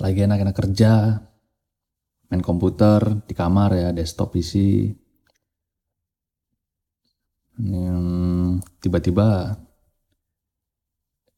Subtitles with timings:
[0.00, 1.20] lagi enak-enak kerja,
[2.32, 4.52] main komputer di kamar ya, desktop PC.
[7.60, 8.00] Yang
[8.80, 9.60] tiba-tiba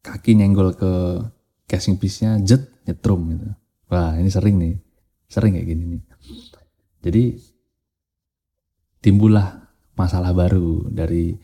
[0.02, 0.92] kaki nyenggol ke
[1.66, 3.48] casing piece-nya jet nyetrum gitu.
[3.90, 4.78] Wah, ini sering nih.
[5.26, 6.02] Sering kayak gini nih.
[7.02, 7.24] Jadi
[9.02, 9.66] timbullah
[9.98, 11.34] masalah baru dari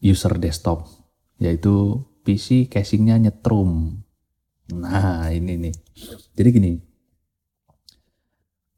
[0.00, 0.88] user desktop
[1.36, 4.00] yaitu PC casingnya nyetrum.
[4.74, 5.74] Nah ini nih.
[6.34, 6.72] Jadi gini.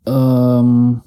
[0.09, 0.99] Um,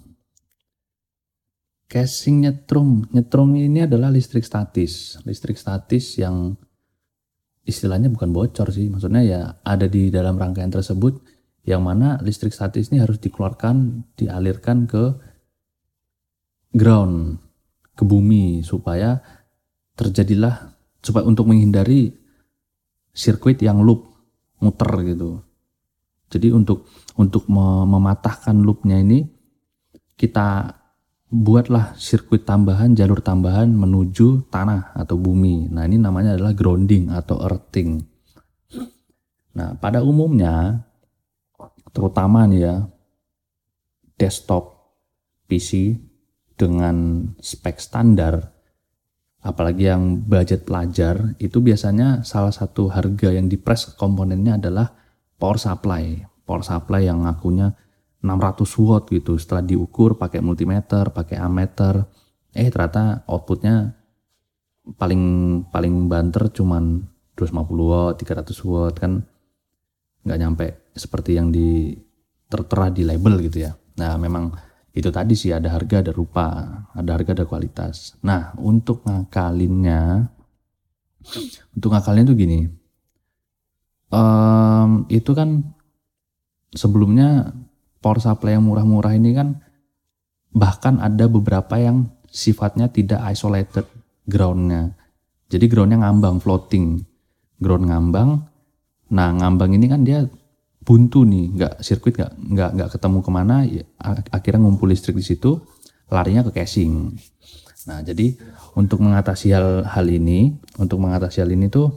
[1.90, 3.10] casing nyetrum.
[3.12, 5.20] Nyetrum ini adalah listrik statis.
[5.26, 6.56] Listrik statis yang
[7.66, 8.88] istilahnya bukan bocor sih.
[8.88, 11.20] Maksudnya ya ada di dalam rangkaian tersebut
[11.66, 15.04] yang mana listrik statis ini harus dikeluarkan, dialirkan ke
[16.78, 17.42] ground,
[17.98, 19.18] ke bumi supaya
[19.98, 22.14] terjadilah supaya untuk menghindari
[23.16, 24.15] sirkuit yang loop
[24.66, 25.46] muter gitu.
[26.34, 29.30] Jadi untuk untuk mematahkan loopnya ini
[30.18, 30.74] kita
[31.30, 35.70] buatlah sirkuit tambahan, jalur tambahan menuju tanah atau bumi.
[35.70, 38.02] Nah ini namanya adalah grounding atau earthing.
[39.54, 40.82] Nah pada umumnya
[41.94, 42.76] terutama nih ya
[44.18, 44.96] desktop
[45.46, 45.96] PC
[46.56, 48.55] dengan spek standar
[49.46, 54.90] apalagi yang budget pelajar itu biasanya salah satu harga yang dipres komponennya adalah
[55.38, 56.26] power supply.
[56.50, 57.70] Power supply yang ngakunya
[58.26, 59.38] 600 watt gitu.
[59.38, 62.10] Setelah diukur pakai multimeter pakai ammeter
[62.58, 63.94] eh ternyata outputnya
[64.98, 65.24] paling
[65.70, 67.06] paling banter cuman
[67.38, 69.22] 250 watt 300 watt kan
[70.26, 70.68] nggak nyampe
[70.98, 71.94] seperti yang di
[72.50, 73.78] tertera di label gitu ya.
[74.02, 74.50] Nah memang
[74.96, 76.48] itu tadi sih ada harga ada rupa
[76.96, 78.16] ada harga ada kualitas.
[78.24, 80.32] Nah untuk ngakalinnya
[81.76, 82.60] untuk ngakalinnya tuh gini.
[84.16, 85.76] Um, itu kan
[86.72, 87.52] sebelumnya
[88.00, 89.60] power supply yang murah-murah ini kan
[90.56, 93.84] bahkan ada beberapa yang sifatnya tidak isolated
[94.24, 94.96] groundnya.
[95.52, 97.04] Jadi groundnya ngambang floating.
[97.60, 98.48] Ground ngambang.
[99.12, 100.24] Nah ngambang ini kan dia
[100.86, 103.84] buntu nih, nggak sirkuit nggak nggak nggak ketemu ke mana, ya,
[104.30, 105.58] akhirnya ngumpul listrik di situ,
[106.14, 107.18] larinya ke casing.
[107.90, 108.38] Nah jadi
[108.78, 111.90] untuk mengatasi hal hal ini, untuk mengatasi hal ini tuh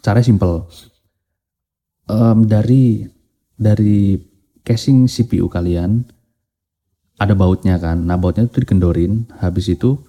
[0.00, 0.64] cara simple.
[2.08, 3.04] Um, dari
[3.54, 4.18] dari
[4.64, 6.02] casing CPU kalian
[7.20, 10.00] ada bautnya kan, nah bautnya itu dikendorin, habis itu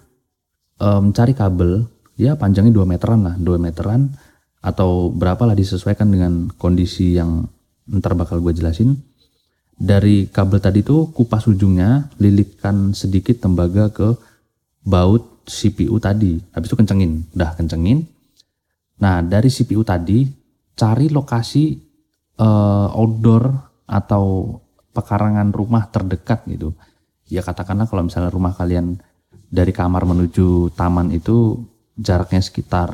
[0.80, 1.86] um, cari kabel,
[2.18, 4.10] ya panjangnya 2 meteran lah, 2 meteran
[4.64, 7.46] atau berapa lah disesuaikan dengan kondisi yang
[7.90, 9.00] ntar bakal gue jelasin.
[9.74, 14.14] Dari kabel tadi tuh kupas ujungnya lilitkan sedikit tembaga ke
[14.86, 16.40] baut CPU tadi.
[16.54, 18.06] Habis itu kencengin udah kencengin.
[19.02, 20.30] Nah dari CPU tadi
[20.78, 21.74] cari lokasi
[22.40, 23.50] uh, outdoor
[23.90, 24.58] atau
[24.94, 26.72] pekarangan rumah terdekat gitu.
[27.28, 29.02] Ya katakanlah kalau misalnya rumah kalian
[29.50, 31.62] dari kamar menuju taman itu
[31.98, 32.94] jaraknya sekitar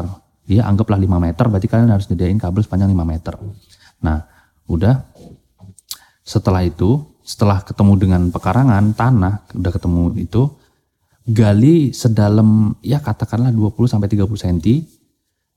[0.49, 3.35] ya anggaplah 5 meter berarti kalian harus nyediain kabel sepanjang 5 meter.
[4.03, 4.38] Nah
[4.69, 5.09] Udah.
[6.22, 10.46] Setelah itu, setelah ketemu dengan pekarangan tanah, udah ketemu itu,
[11.25, 14.59] gali sedalam ya katakanlah 20 sampai 30 cm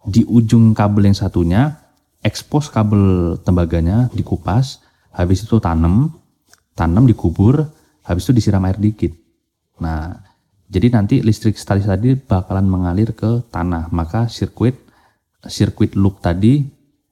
[0.09, 1.77] di ujung kabel yang satunya,
[2.25, 4.81] ekspos kabel tembaganya, dikupas,
[5.12, 6.09] habis itu tanam,
[6.72, 7.69] tanam dikubur,
[8.01, 9.12] habis itu disiram air dikit.
[9.84, 10.17] Nah,
[10.72, 14.81] jadi nanti listrik statis tadi bakalan mengalir ke tanah, maka sirkuit
[15.45, 16.62] sirkuit loop tadi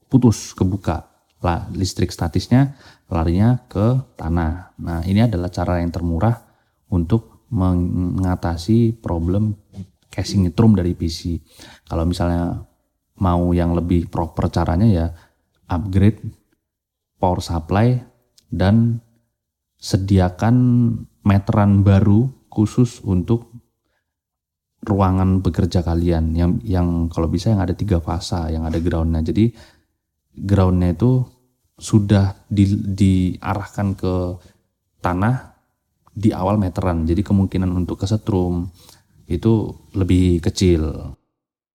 [0.07, 1.10] putus kebuka
[1.73, 2.77] listrik statisnya
[3.09, 4.77] larinya ke tanah.
[4.77, 6.37] Nah, ini adalah cara yang termurah
[6.93, 9.57] untuk mengatasi problem
[10.07, 11.41] casing nyetrum dari PC.
[11.87, 12.61] Kalau misalnya
[13.19, 15.07] mau yang lebih proper caranya ya
[15.67, 16.19] upgrade
[17.19, 17.99] power supply
[18.49, 18.99] dan
[19.77, 20.55] sediakan
[21.21, 23.49] meteran baru khusus untuk
[24.81, 29.53] ruangan bekerja kalian yang yang kalau bisa yang ada tiga fasa yang ada groundnya jadi
[30.35, 31.25] groundnya itu
[31.81, 34.15] sudah di, diarahkan ke
[35.01, 35.57] tanah
[36.11, 37.07] di awal meteran.
[37.07, 38.69] Jadi kemungkinan untuk kesetrum
[39.25, 41.15] itu lebih kecil.